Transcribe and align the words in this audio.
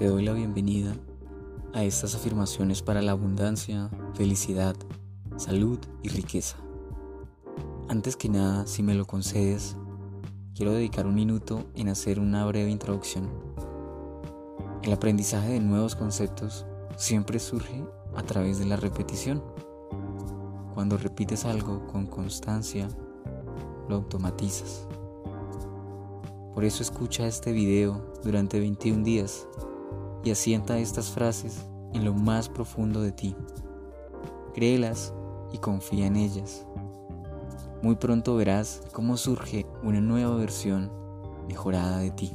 Te 0.00 0.06
doy 0.06 0.24
la 0.24 0.32
bienvenida 0.32 0.96
a 1.74 1.84
estas 1.84 2.14
afirmaciones 2.14 2.80
para 2.80 3.02
la 3.02 3.12
abundancia, 3.12 3.90
felicidad, 4.14 4.74
salud 5.36 5.78
y 6.02 6.08
riqueza. 6.08 6.56
Antes 7.86 8.16
que 8.16 8.30
nada, 8.30 8.66
si 8.66 8.82
me 8.82 8.94
lo 8.94 9.06
concedes, 9.06 9.76
quiero 10.54 10.72
dedicar 10.72 11.06
un 11.06 11.16
minuto 11.16 11.66
en 11.74 11.90
hacer 11.90 12.18
una 12.18 12.46
breve 12.46 12.70
introducción. 12.70 13.28
El 14.82 14.94
aprendizaje 14.94 15.52
de 15.52 15.60
nuevos 15.60 15.96
conceptos 15.96 16.64
siempre 16.96 17.38
surge 17.38 17.84
a 18.16 18.22
través 18.22 18.58
de 18.58 18.64
la 18.64 18.76
repetición. 18.76 19.44
Cuando 20.72 20.96
repites 20.96 21.44
algo 21.44 21.86
con 21.88 22.06
constancia, 22.06 22.88
lo 23.86 23.96
automatizas. 23.96 24.88
Por 26.54 26.64
eso 26.64 26.82
escucha 26.82 27.26
este 27.26 27.52
video 27.52 28.14
durante 28.24 28.60
21 28.60 29.04
días 29.04 29.46
y 30.24 30.30
asienta 30.30 30.78
estas 30.78 31.10
frases 31.10 31.66
en 31.92 32.04
lo 32.04 32.14
más 32.14 32.48
profundo 32.48 33.00
de 33.00 33.12
ti. 33.12 33.36
Créelas 34.54 35.14
y 35.52 35.58
confía 35.58 36.06
en 36.06 36.16
ellas. 36.16 36.66
Muy 37.82 37.96
pronto 37.96 38.36
verás 38.36 38.82
cómo 38.92 39.16
surge 39.16 39.66
una 39.82 40.00
nueva 40.00 40.36
versión 40.36 40.92
mejorada 41.48 41.98
de 41.98 42.10
ti. 42.10 42.32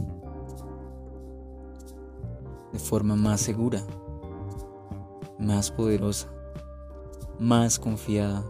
De 2.74 2.80
forma 2.80 3.16
más 3.16 3.42
segura, 3.42 3.82
más 5.40 5.72
poderosa, 5.72 6.28
más 7.40 7.80
confiada. 7.80 8.44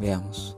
Veamos. 0.00 0.56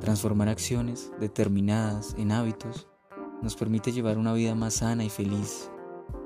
Transformar 0.00 0.48
acciones 0.48 1.12
determinadas 1.20 2.14
en 2.18 2.32
hábitos 2.32 2.88
nos 3.42 3.56
permite 3.56 3.92
llevar 3.92 4.18
una 4.18 4.32
vida 4.32 4.54
más 4.54 4.74
sana 4.74 5.04
y 5.04 5.10
feliz, 5.10 5.70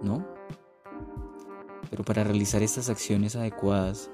¿no? 0.03 0.27
Pero 1.91 2.05
para 2.05 2.25
realizar 2.25 2.63
estas 2.63 2.91
acciones 2.91 3.37
adecuadas 3.37 4.11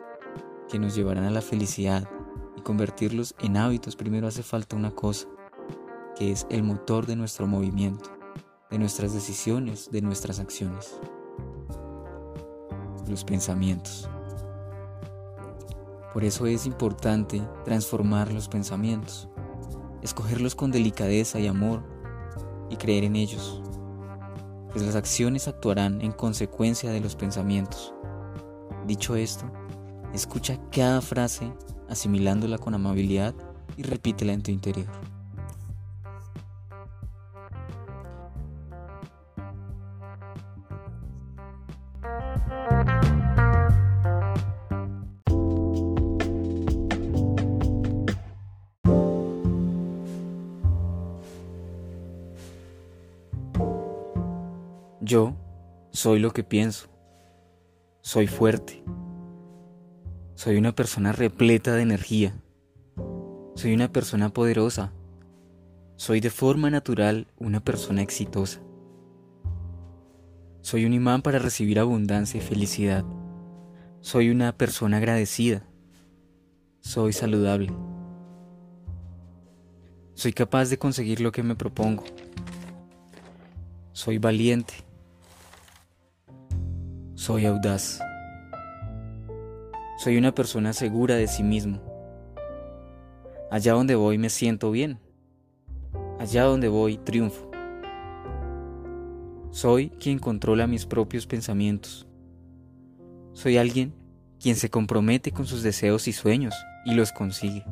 que 0.68 0.78
nos 0.78 0.94
llevarán 0.94 1.24
a 1.24 1.30
la 1.30 1.42
felicidad 1.42 2.08
y 2.56 2.60
convertirlos 2.60 3.34
en 3.40 3.56
hábitos, 3.56 3.96
primero 3.96 4.28
hace 4.28 4.42
falta 4.42 4.76
una 4.76 4.92
cosa, 4.92 5.26
que 6.16 6.30
es 6.30 6.46
el 6.48 6.62
motor 6.62 7.06
de 7.06 7.16
nuestro 7.16 7.46
movimiento, 7.46 8.10
de 8.70 8.78
nuestras 8.78 9.12
decisiones, 9.12 9.90
de 9.90 10.00
nuestras 10.00 10.38
acciones. 10.38 10.98
Los 13.08 13.24
pensamientos. 13.24 14.08
Por 16.12 16.24
eso 16.24 16.46
es 16.46 16.66
importante 16.66 17.42
transformar 17.64 18.32
los 18.32 18.48
pensamientos, 18.48 19.28
escogerlos 20.02 20.54
con 20.54 20.70
delicadeza 20.70 21.40
y 21.40 21.46
amor 21.46 21.91
y 22.72 22.76
creer 22.76 23.04
en 23.04 23.16
ellos, 23.16 23.60
pues 24.72 24.84
las 24.84 24.96
acciones 24.96 25.46
actuarán 25.46 26.00
en 26.00 26.12
consecuencia 26.12 26.90
de 26.90 27.00
los 27.00 27.14
pensamientos. 27.14 27.92
Dicho 28.86 29.14
esto, 29.14 29.44
escucha 30.14 30.58
cada 30.72 31.02
frase 31.02 31.52
asimilándola 31.88 32.56
con 32.56 32.74
amabilidad 32.74 33.34
y 33.76 33.82
repítela 33.82 34.32
en 34.32 34.42
tu 34.42 34.50
interior. 34.50 34.88
Yo 55.04 55.34
soy 55.90 56.20
lo 56.20 56.30
que 56.30 56.44
pienso. 56.44 56.86
Soy 58.02 58.28
fuerte. 58.28 58.84
Soy 60.36 60.56
una 60.56 60.76
persona 60.76 61.10
repleta 61.10 61.74
de 61.74 61.82
energía. 61.82 62.40
Soy 63.56 63.74
una 63.74 63.90
persona 63.90 64.28
poderosa. 64.28 64.92
Soy 65.96 66.20
de 66.20 66.30
forma 66.30 66.70
natural 66.70 67.26
una 67.36 67.58
persona 67.58 68.00
exitosa. 68.00 68.60
Soy 70.60 70.84
un 70.84 70.94
imán 70.94 71.22
para 71.22 71.40
recibir 71.40 71.80
abundancia 71.80 72.38
y 72.38 72.40
felicidad. 72.40 73.04
Soy 74.02 74.30
una 74.30 74.56
persona 74.56 74.98
agradecida. 74.98 75.64
Soy 76.78 77.12
saludable. 77.12 77.72
Soy 80.14 80.32
capaz 80.32 80.66
de 80.70 80.78
conseguir 80.78 81.20
lo 81.20 81.32
que 81.32 81.42
me 81.42 81.56
propongo. 81.56 82.04
Soy 83.92 84.18
valiente. 84.18 84.74
Soy 87.24 87.46
audaz. 87.46 88.00
Soy 89.96 90.16
una 90.16 90.34
persona 90.34 90.72
segura 90.72 91.14
de 91.14 91.28
sí 91.28 91.44
mismo. 91.44 91.80
Allá 93.48 93.74
donde 93.74 93.94
voy 93.94 94.18
me 94.18 94.28
siento 94.28 94.72
bien. 94.72 94.98
Allá 96.18 96.42
donde 96.42 96.66
voy 96.66 96.98
triunfo. 96.98 97.48
Soy 99.52 99.90
quien 99.90 100.18
controla 100.18 100.66
mis 100.66 100.84
propios 100.84 101.28
pensamientos. 101.28 102.08
Soy 103.34 103.56
alguien 103.56 103.94
quien 104.40 104.56
se 104.56 104.68
compromete 104.68 105.30
con 105.30 105.46
sus 105.46 105.62
deseos 105.62 106.08
y 106.08 106.12
sueños 106.12 106.56
y 106.84 106.94
los 106.94 107.12
consigue, 107.12 107.64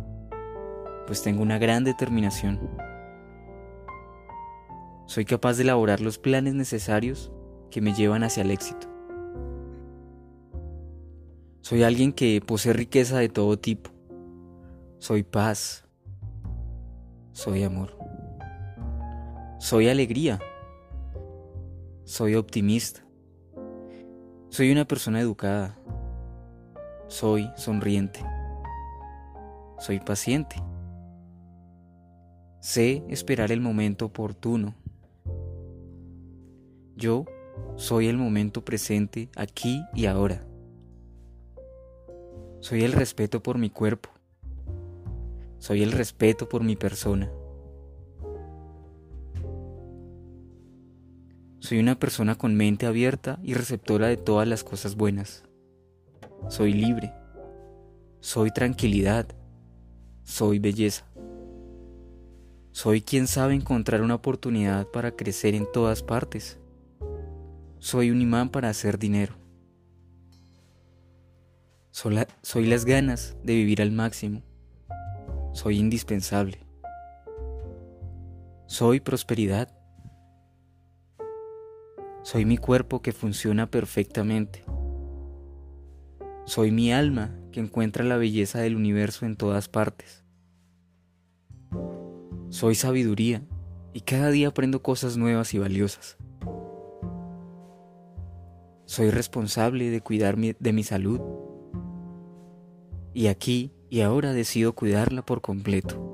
pues 1.08 1.24
tengo 1.24 1.42
una 1.42 1.58
gran 1.58 1.82
determinación. 1.82 2.60
Soy 5.06 5.24
capaz 5.24 5.56
de 5.56 5.64
elaborar 5.64 6.00
los 6.00 6.18
planes 6.18 6.54
necesarios 6.54 7.32
que 7.72 7.80
me 7.80 7.94
llevan 7.94 8.22
hacia 8.22 8.44
el 8.44 8.52
éxito. 8.52 8.89
Soy 11.70 11.84
alguien 11.84 12.12
que 12.12 12.42
posee 12.44 12.72
riqueza 12.72 13.18
de 13.18 13.28
todo 13.28 13.56
tipo. 13.56 13.92
Soy 14.98 15.22
paz. 15.22 15.86
Soy 17.30 17.62
amor. 17.62 17.96
Soy 19.60 19.88
alegría. 19.88 20.40
Soy 22.02 22.34
optimista. 22.34 23.06
Soy 24.48 24.72
una 24.72 24.84
persona 24.84 25.20
educada. 25.20 25.78
Soy 27.06 27.48
sonriente. 27.54 28.18
Soy 29.78 30.00
paciente. 30.00 30.56
Sé 32.58 33.04
esperar 33.08 33.52
el 33.52 33.60
momento 33.60 34.06
oportuno. 34.06 34.74
Yo 36.96 37.26
soy 37.76 38.08
el 38.08 38.16
momento 38.16 38.64
presente 38.64 39.30
aquí 39.36 39.84
y 39.94 40.06
ahora. 40.06 40.49
Soy 42.60 42.84
el 42.84 42.92
respeto 42.92 43.42
por 43.42 43.56
mi 43.56 43.70
cuerpo. 43.70 44.10
Soy 45.58 45.82
el 45.82 45.92
respeto 45.92 46.48
por 46.48 46.62
mi 46.62 46.76
persona. 46.76 47.30
Soy 51.60 51.78
una 51.78 51.98
persona 51.98 52.36
con 52.36 52.54
mente 52.56 52.86
abierta 52.86 53.38
y 53.42 53.54
receptora 53.54 54.08
de 54.08 54.18
todas 54.18 54.46
las 54.46 54.62
cosas 54.62 54.94
buenas. 54.94 55.44
Soy 56.48 56.74
libre. 56.74 57.12
Soy 58.20 58.50
tranquilidad. 58.50 59.26
Soy 60.24 60.58
belleza. 60.58 61.06
Soy 62.72 63.00
quien 63.00 63.26
sabe 63.26 63.54
encontrar 63.54 64.02
una 64.02 64.16
oportunidad 64.16 64.86
para 64.86 65.12
crecer 65.12 65.54
en 65.54 65.70
todas 65.72 66.02
partes. 66.02 66.58
Soy 67.78 68.10
un 68.10 68.20
imán 68.20 68.50
para 68.50 68.68
hacer 68.68 68.98
dinero. 68.98 69.34
Soy, 72.40 72.64
las 72.64 72.86
ganas 72.86 73.36
de 73.44 73.54
vivir 73.54 73.82
al 73.82 73.92
máximo. 73.92 74.40
Soy 75.52 75.76
indispensable. 75.76 76.58
Soy 78.64 79.00
prosperidad. 79.00 79.68
Soy 82.22 82.46
mi 82.46 82.56
cuerpo 82.56 83.02
que 83.02 83.12
funciona 83.12 83.70
perfectamente. 83.70 84.64
Soy 86.46 86.70
mi 86.70 86.90
alma 86.90 87.36
que 87.52 87.60
encuentra 87.60 88.02
la 88.02 88.16
belleza 88.16 88.60
del 88.60 88.76
universo 88.76 89.26
en 89.26 89.36
todas 89.36 89.68
partes. 89.68 90.24
Soy 92.48 92.76
sabiduría 92.76 93.42
y 93.92 94.00
cada 94.00 94.30
día 94.30 94.48
aprendo 94.48 94.82
cosas 94.82 95.18
nuevas 95.18 95.52
y 95.52 95.58
valiosas. 95.58 96.16
Soy 98.86 99.10
responsable 99.10 99.90
de 99.90 100.00
cuidar 100.00 100.38
de 100.38 100.72
mi 100.72 100.82
salud 100.82 101.49
y 103.14 103.26
aquí 103.26 103.72
y 103.88 104.00
ahora 104.02 104.32
decido 104.32 104.74
cuidarla 104.74 105.24
por 105.24 105.40
completo. 105.40 106.06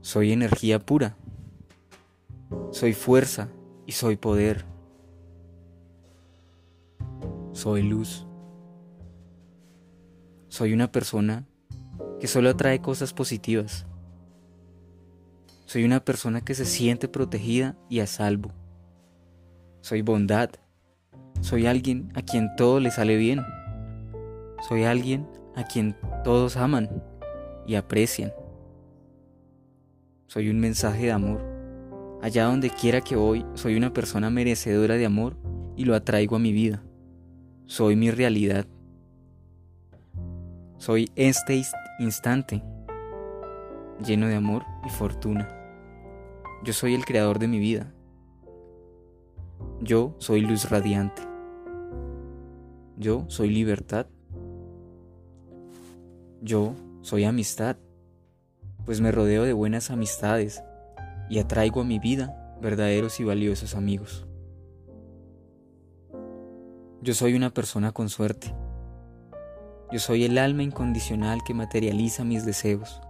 Soy 0.00 0.32
energía 0.32 0.78
pura, 0.78 1.16
soy 2.70 2.92
fuerza 2.92 3.48
y 3.86 3.92
soy 3.92 4.16
poder. 4.16 4.64
Soy 7.52 7.82
luz. 7.82 8.26
Soy 10.48 10.72
una 10.72 10.92
persona 10.92 11.46
que 12.20 12.26
solo 12.26 12.50
atrae 12.50 12.80
cosas 12.80 13.12
positivas. 13.12 13.86
Soy 15.66 15.84
una 15.84 16.04
persona 16.04 16.40
que 16.40 16.54
se 16.54 16.64
siente 16.64 17.08
protegida 17.08 17.76
y 17.88 18.00
a 18.00 18.06
salvo. 18.06 18.52
Soy 19.80 20.02
bondad. 20.02 20.50
Soy 21.40 21.66
alguien 21.66 22.10
a 22.14 22.22
quien 22.22 22.54
todo 22.56 22.80
le 22.80 22.90
sale 22.90 23.16
bien. 23.16 23.40
Soy 24.60 24.84
alguien 24.84 25.26
a 25.54 25.64
quien 25.64 25.96
todos 26.24 26.56
aman 26.56 27.02
y 27.66 27.76
aprecian. 27.76 28.32
Soy 30.26 30.50
un 30.50 30.58
mensaje 30.58 31.06
de 31.06 31.12
amor. 31.12 31.40
Allá 32.22 32.44
donde 32.44 32.70
quiera 32.70 33.00
que 33.00 33.16
voy, 33.16 33.46
soy 33.54 33.76
una 33.76 33.92
persona 33.92 34.30
merecedora 34.30 34.96
de 34.96 35.06
amor 35.06 35.36
y 35.76 35.84
lo 35.84 35.94
atraigo 35.94 36.36
a 36.36 36.40
mi 36.40 36.52
vida. 36.52 36.82
Soy 37.66 37.96
mi 37.96 38.10
realidad. 38.10 38.66
Soy 40.78 41.10
este 41.16 41.62
instante 41.98 42.62
lleno 44.04 44.26
de 44.26 44.34
amor 44.34 44.64
y 44.86 44.90
fortuna. 44.90 45.48
Yo 46.64 46.72
soy 46.72 46.94
el 46.94 47.04
creador 47.04 47.38
de 47.38 47.48
mi 47.48 47.58
vida. 47.58 47.92
Yo 49.80 50.14
soy 50.18 50.40
luz 50.40 50.68
radiante. 50.70 51.22
Yo 52.96 53.24
soy 53.28 53.50
libertad. 53.50 54.06
Yo 56.40 56.74
soy 57.02 57.24
amistad, 57.24 57.76
pues 58.84 59.00
me 59.00 59.10
rodeo 59.10 59.42
de 59.42 59.52
buenas 59.52 59.90
amistades 59.90 60.62
y 61.28 61.40
atraigo 61.40 61.80
a 61.80 61.84
mi 61.84 61.98
vida 61.98 62.56
verdaderos 62.62 63.18
y 63.18 63.24
valiosos 63.24 63.74
amigos. 63.74 64.26
Yo 67.02 67.14
soy 67.14 67.34
una 67.34 67.50
persona 67.50 67.92
con 67.92 68.08
suerte. 68.08 68.54
Yo 69.90 69.98
soy 69.98 70.24
el 70.24 70.38
alma 70.38 70.62
incondicional 70.62 71.40
que 71.44 71.54
materializa 71.54 72.24
mis 72.24 72.44
deseos. 72.44 73.00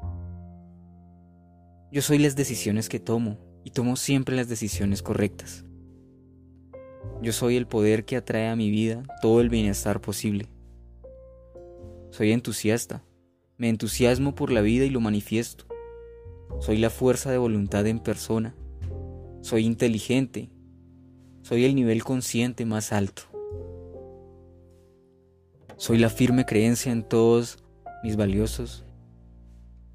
Yo 1.90 2.02
soy 2.02 2.18
las 2.18 2.36
decisiones 2.36 2.88
que 2.88 3.00
tomo 3.00 3.38
y 3.64 3.70
tomo 3.70 3.96
siempre 3.96 4.36
las 4.36 4.48
decisiones 4.48 5.02
correctas. 5.02 5.64
Yo 7.20 7.32
soy 7.32 7.56
el 7.56 7.66
poder 7.66 8.04
que 8.04 8.16
atrae 8.16 8.48
a 8.48 8.56
mi 8.56 8.70
vida 8.70 9.02
todo 9.20 9.40
el 9.40 9.48
bienestar 9.48 10.00
posible. 10.00 10.48
Soy 12.10 12.32
entusiasta, 12.32 13.02
me 13.58 13.68
entusiasmo 13.68 14.34
por 14.34 14.50
la 14.50 14.60
vida 14.60 14.84
y 14.84 14.90
lo 14.90 15.00
manifiesto. 15.00 15.66
Soy 16.60 16.78
la 16.78 16.90
fuerza 16.90 17.30
de 17.30 17.38
voluntad 17.38 17.86
en 17.86 17.98
persona. 17.98 18.54
Soy 19.42 19.66
inteligente. 19.66 20.48
Soy 21.42 21.64
el 21.64 21.74
nivel 21.74 22.04
consciente 22.04 22.64
más 22.64 22.92
alto. 22.92 23.22
Soy 25.76 25.98
la 25.98 26.08
firme 26.08 26.46
creencia 26.46 26.92
en 26.92 27.02
todos 27.02 27.58
mis 28.02 28.16
valiosos 28.16 28.84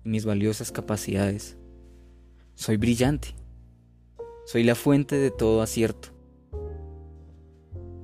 y 0.04 0.10
mis 0.10 0.25
valiosas 0.25 0.71
capacidades. 0.71 1.57
Soy 2.56 2.77
brillante. 2.77 3.30
Soy 4.45 4.63
la 4.63 4.75
fuente 4.75 5.15
de 5.15 5.31
todo 5.31 5.62
acierto. 5.62 6.10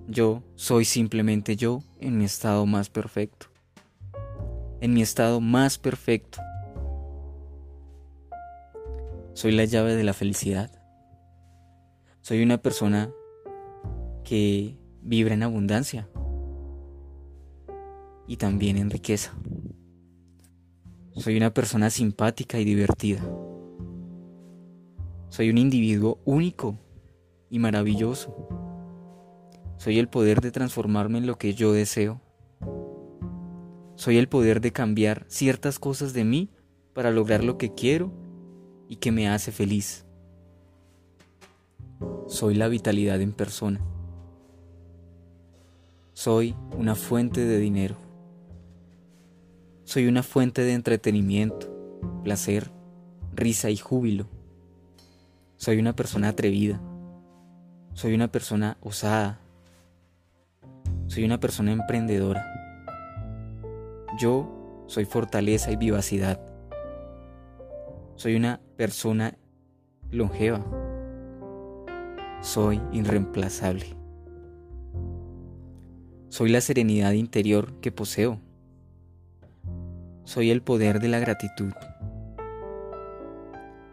Yo 0.07 0.41
soy 0.55 0.85
simplemente 0.85 1.55
yo 1.57 1.83
en 1.99 2.17
mi 2.17 2.25
estado 2.25 2.65
más 2.65 2.89
perfecto. 2.89 3.48
En 4.81 4.93
mi 4.93 5.01
estado 5.01 5.41
más 5.41 5.77
perfecto. 5.77 6.39
Soy 9.33 9.51
la 9.51 9.65
llave 9.65 9.95
de 9.95 10.03
la 10.03 10.13
felicidad. 10.13 10.71
Soy 12.21 12.43
una 12.43 12.57
persona 12.57 13.11
que 14.23 14.77
vibra 15.01 15.33
en 15.33 15.43
abundancia 15.43 16.07
y 18.27 18.37
también 18.37 18.77
en 18.77 18.89
riqueza. 18.89 19.33
Soy 21.15 21.35
una 21.35 21.53
persona 21.53 21.89
simpática 21.89 22.59
y 22.59 22.63
divertida. 22.63 23.21
Soy 25.29 25.49
un 25.49 25.57
individuo 25.57 26.19
único 26.25 26.77
y 27.49 27.59
maravilloso. 27.59 28.47
Soy 29.77 29.99
el 29.99 30.07
poder 30.07 30.41
de 30.41 30.51
transformarme 30.51 31.17
en 31.17 31.27
lo 31.27 31.37
que 31.37 31.53
yo 31.53 31.73
deseo. 31.73 32.21
Soy 33.99 34.17
el 34.17 34.29
poder 34.29 34.61
de 34.61 34.71
cambiar 34.71 35.25
ciertas 35.27 35.77
cosas 35.77 36.13
de 36.13 36.23
mí 36.23 36.49
para 36.93 37.11
lograr 37.11 37.43
lo 37.43 37.57
que 37.57 37.73
quiero 37.73 38.13
y 38.87 38.95
que 38.95 39.11
me 39.11 39.27
hace 39.27 39.51
feliz. 39.51 40.05
Soy 42.25 42.55
la 42.55 42.69
vitalidad 42.69 43.19
en 43.19 43.33
persona. 43.33 43.81
Soy 46.13 46.55
una 46.77 46.95
fuente 46.95 47.41
de 47.41 47.59
dinero. 47.59 47.97
Soy 49.83 50.07
una 50.07 50.23
fuente 50.23 50.61
de 50.61 50.75
entretenimiento, 50.75 51.67
placer, 52.23 52.71
risa 53.35 53.69
y 53.69 53.75
júbilo. 53.75 54.29
Soy 55.57 55.77
una 55.77 55.93
persona 55.93 56.29
atrevida. 56.29 56.79
Soy 57.95 58.13
una 58.13 58.31
persona 58.31 58.77
osada. 58.79 59.41
Soy 61.07 61.25
una 61.25 61.41
persona 61.41 61.73
emprendedora. 61.73 62.58
Yo 64.19 64.83
soy 64.87 65.05
fortaleza 65.05 65.71
y 65.71 65.77
vivacidad. 65.77 66.41
Soy 68.15 68.35
una 68.35 68.59
persona 68.75 69.37
longeva. 70.11 70.65
Soy 72.41 72.81
irreemplazable. 72.91 73.95
Soy 76.27 76.49
la 76.49 76.59
serenidad 76.59 77.13
interior 77.13 77.79
que 77.79 77.93
poseo. 77.93 78.41
Soy 80.25 80.51
el 80.51 80.61
poder 80.63 80.99
de 80.99 81.07
la 81.07 81.19
gratitud. 81.19 81.71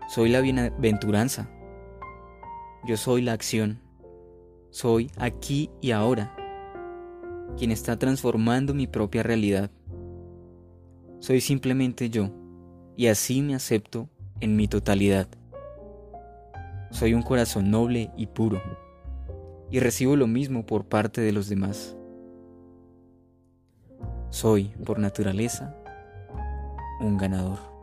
Soy 0.08 0.28
la 0.28 0.40
bienaventuranza. 0.40 1.48
Yo 2.84 2.96
soy 2.96 3.22
la 3.22 3.32
acción. 3.32 3.80
Soy 4.70 5.08
aquí 5.18 5.70
y 5.80 5.92
ahora 5.92 6.34
quien 7.56 7.70
está 7.70 7.96
transformando 7.96 8.74
mi 8.74 8.88
propia 8.88 9.22
realidad. 9.22 9.70
Soy 11.20 11.40
simplemente 11.40 12.10
yo 12.10 12.30
y 12.96 13.08
así 13.08 13.42
me 13.42 13.54
acepto 13.54 14.08
en 14.40 14.56
mi 14.56 14.68
totalidad. 14.68 15.28
Soy 16.90 17.14
un 17.14 17.22
corazón 17.22 17.70
noble 17.70 18.10
y 18.16 18.26
puro, 18.26 18.62
y 19.70 19.80
recibo 19.80 20.16
lo 20.16 20.26
mismo 20.26 20.64
por 20.64 20.86
parte 20.86 21.20
de 21.20 21.32
los 21.32 21.48
demás. 21.48 21.96
Soy, 24.30 24.72
por 24.84 24.98
naturaleza, 24.98 25.74
un 27.00 27.16
ganador. 27.16 27.75